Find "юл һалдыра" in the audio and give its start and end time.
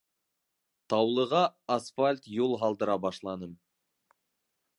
2.39-2.97